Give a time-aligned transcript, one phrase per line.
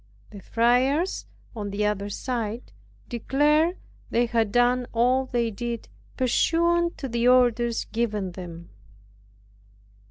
[0.31, 2.71] The friars, on the other side
[3.07, 3.77] declared,
[4.09, 8.71] they had done all they did, pursuant to the orders given them.